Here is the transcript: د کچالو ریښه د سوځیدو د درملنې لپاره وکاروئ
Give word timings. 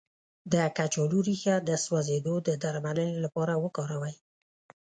د 0.53 0.55
کچالو 0.77 1.19
ریښه 1.27 1.55
د 1.67 1.69
سوځیدو 1.85 2.35
د 2.47 2.49
درملنې 2.63 3.17
لپاره 3.25 3.53
وکاروئ 3.63 4.15